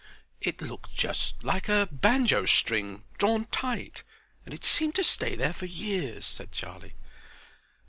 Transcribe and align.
"It 0.41 0.63
looked 0.63 0.95
just 0.95 1.43
like 1.43 1.69
a 1.69 1.87
banjo 1.91 2.47
string 2.47 3.03
drawn 3.19 3.45
tight, 3.51 4.01
and 4.45 4.51
it 4.51 4.65
seemed 4.65 4.95
to 4.95 5.03
stay 5.03 5.35
there 5.35 5.53
for 5.53 5.67
years," 5.67 6.25
said 6.25 6.51
Charlie. 6.51 6.95